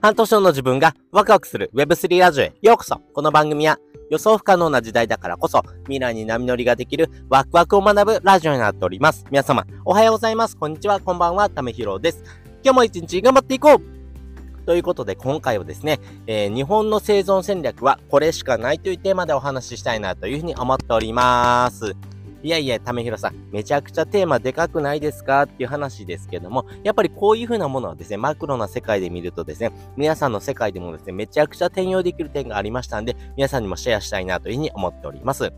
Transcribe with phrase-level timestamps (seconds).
[0.00, 3.80] 半年後の自分がワクワクする Web3 ラジオへようこそこの番組は
[4.10, 9.24] 予想不可能な時代だからこそ未来に波乗りができるワクワクを学ぶラジオになっております。
[9.28, 10.56] 皆様、おはようございます。
[10.56, 11.00] こんにちは。
[11.00, 11.50] こんばんは。
[11.50, 12.22] ためひろです。
[12.62, 21.96] 今日も一日頑張っていこうということで、今回はですね、えー、日本の生存戦略はこれしかないというテーマでお話ししたいなというふうに思っております。
[22.42, 35.52] いやいや、ためひろさん、めちゃくちゃテーマでかくないですかっていう話ですけども、やっぱりこういう風なものはですね、マクロな世界で見るとですね、皆さんの世界でもですね、めちゃくちゃ転用できる点がありましたんで、皆さんにもシェアしたいなというふうに思っております。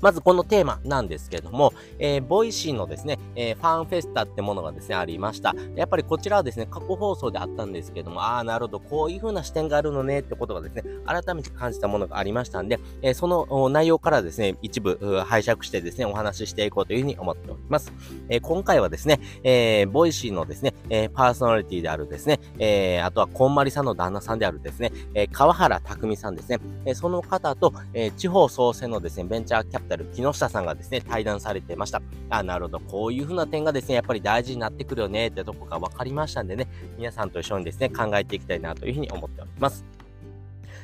[0.00, 5.54] まずこのテーマなんですけども、えー、ボイシーのですね、えー、ファンフェスタってものがですね、ありました。
[5.74, 17.92] やっぱりこちらはですね、過去放送であったんですけども、ああ、なるほど、こういう風な視点があるのねってことがですね、改めて感じたものがありましたんで、えー、その内容からですね、一部拝借してですね、お話ししていこうというふうに思っております。
[18.28, 32.02] え今回はですね、えボイシーのですね、えパーソナリティであるですね、えあとはこんまりさんの旦那さんであるですね、え川原匠さんですね、えその方と、え地方創生のですね、ベンチャーキャプピタル木下さんがですね、対談されてました。
[32.28, 32.80] あ、なるほど。
[32.80, 39.97] こういうふうな点がですね、やっぱり大事になってくるよねってとこが分かりましたんでね、皆さんと一緒にですね、考えていきたいなというふうに思っております。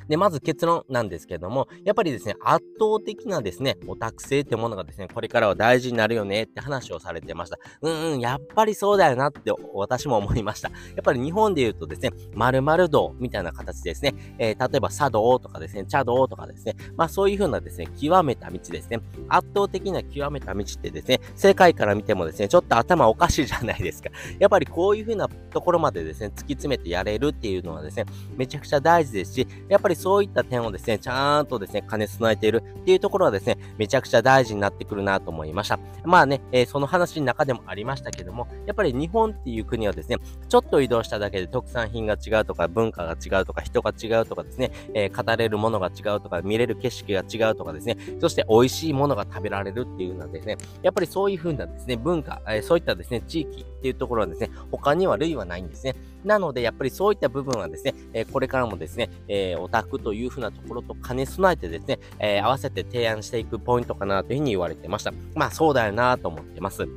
[0.08, 7.58] で、まず結論なんですけども、やっぱりですね、圧倒的なですね、オタク性ってものがですね、これからは大事になるよねって話をされてました。
[7.83, 10.69] うんうん、やっぱりそうだよなって私も思いました。
[10.69, 24.10] やっぱり日本で言うとですね、〇〇道みたいな形ですね、えー、例えば茶道とかですね、茶道とかですね、まあそういう風なですね、極めた道ですね、圧倒的な極めた道ってですね、世界から見てもですね、ちょっと頭おかしいじゃないですか。
[24.38, 35.78] やっぱりこういう風なところまでですね、突き詰めてやれるっていうのはですね、めちゃくちゃ大事ですし、やっぱりりそういった点をですね、ちゃんとですね、兼ね備えているっていうところはですね、めちゃくちゃ大事になってくるなと思いました。
[36.05, 40.17] まあね、えー、その話の中でもありましたけども、やっぱり日本っていう国はですね、
[40.48, 55.94] ちょっと移動しただけで特産品が違うとか、文化が違うとか、人が違うとかですね、えー、語れるものが違うとか、見れる景色が違うとかですね、そして美味しいものが食べられるっていうのはですね、やっぱりそういう風なですね、文化、えー、そういったですね、地域っていうところはですね、他には類はないんですね。
[56.24, 65.12] なので、やっぱりそういった部分はですね、えこれからもですね、えオタクというふうなところと兼ね備えてですね、え合わせて提案していくポイントかなというふうに言われてました。
[65.34, 66.88] まあそうだよなと思ってます。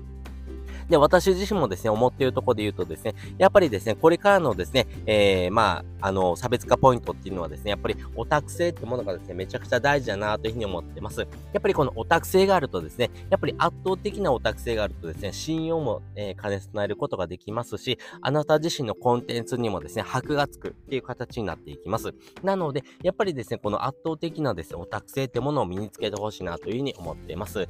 [0.89, 11.21] で、私自身もですね、思っているところで言うとですね、やっぱりですね、これからのですね、えー、まあ、あの、差別化ポイントっていうのはですね、やっぱりオタク性ってものがですね、めちゃくちゃ大事だなというふうに思ってます。
[11.21, 11.27] や
[11.57, 22.13] っぱりこのオタク性があるとですね、やっぱり圧倒的なオタク性があるとですね、信用も、えー、兼ね備えることができますし、あなた自身のコンテンツにもですね、箔がつくっていう形になっていきます。
[22.43, 27.59] なので、やっぱりですね、この圧倒的なですね、オタク性ってものを身につけてほしいなというふうに思っています。
[27.59, 27.67] 例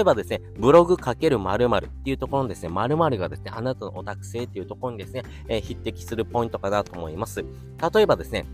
[0.00, 7.44] えばですね、ブログ×〇〇っていうところのですね、〇〇がですねですね、あなたのオタク性っていうところにですね、えー、匹敵するポイントかなと思います。
[7.94, 8.46] 例えばですね、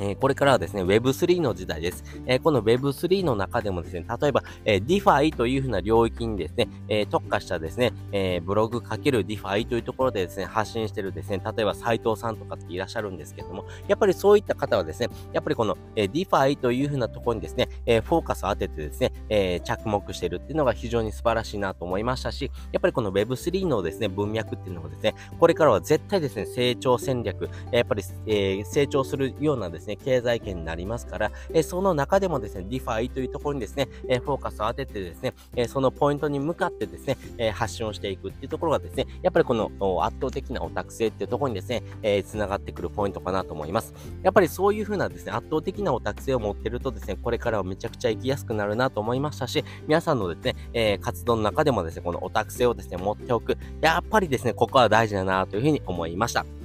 [0.00, 2.02] え、これからはですね、Web3 の時代です。
[2.26, 39.70] え、この Web3 の中でもですね、例えば、えー、DeFi というふうな領域にですね、え特化したですね、えブログかける DeFi というところでですね、発信してるですね、例えば斉藤さんとかっていらっしゃるんですけども、やっぱりそういった方はですね、やっぱりこの、え DeFi というふうなところにですね、えフォーカスを当ててですね、え着目してるっていうのが非常に素晴らしいなと思いましたし、やっぱりこの Web3 のですね、文脈っていうのがですね、これからは絶対ですね、成長戦略、やっぱり、え成長するようなですね、ね、経済圏になりますから、えその中でもですね、 DeFi というところにですね、えフォーカスを当ててですね、えそのポイントに向かってですね、え発信をしていくっていうところがですね、やっぱりこの
[40.02, 43.94] 圧倒的なオタク性っていうところにですね、え繋がってくるポイントかなと思います。
[44.22, 53.56] やっぱりそういう風なですね、圧倒的なオタク性を持ってるとですね、これからはめちゃくちゃ生きやすくなるなと思いましたし、皆さんのですね、え活動の中でもですね、このオタク性をですね、持っておく。
[53.80, 56.59] やっぱりですね、ここは大事だなというふうに思いました。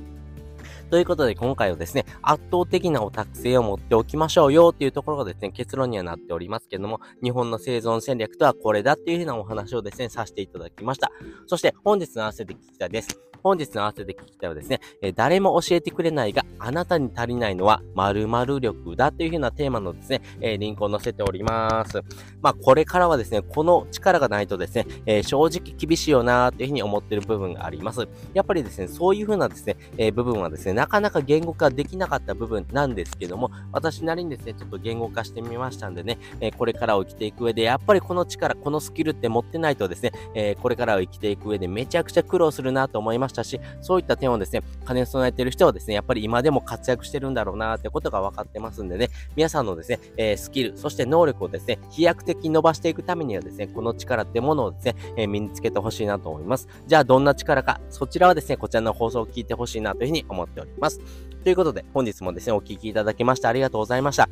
[0.90, 11.12] ということで今回はですね、圧倒的なオタク性を持っておきましょうよっていうところがですね、結論にはなっておりますけども、日本の生存戦略とはこれだっていうふうなお話をですね、させていただきました。
[11.48, 13.20] そして本日の合わせて聞きたいです。
[13.46, 22.02] 本日の合わせて聞きたいはですね、え誰も教えてくれないが、あなたに足りないのは〇〇力だというふうなテーマのですね、えリンクを載せております。
[22.42, 28.08] まあ、これからはですね、この力がないとですね、え正直厳しいよなーというふうに思っている部分があります。
[28.34, 43.35] やっぱりですね、そういうふうなですね、え部分はですね、なかなか言語化できなかった部分なんですけども、私なりにですね、ちょっと言語化してみましたんでね、えこれからを生きていく上で、やっぱりこの力、このスキルって持ってないとですね、えこれからを生きていく上でめちゃくちゃ苦労するなと思いました。
[43.36, 56.68] したし、そういった点をですね、兼ね備えている人はですね、やっぱり今でも活躍してるんだろうなってことが分かってますんでね、皆さんのですね、えー、スキル、そして能力をですね、飛躍的に伸ばしていくためにはですね、この力ってものをですね、えー、身につけてほしいなと思います。
[56.88, 61.00] じゃあ、どんな力か、そちらはですね、こちらの放送を聞いてほしいなというふうに思っております。
[61.44, 64.30] ということで、本日もですね、お聴きいただきましてありがとうございました。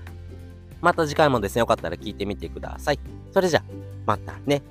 [0.82, 3.00] また次回もですね、よかったら聞いてみてください。
[3.32, 3.64] それじゃ、
[4.06, 4.62] またね。